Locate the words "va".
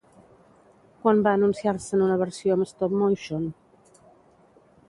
1.27-1.33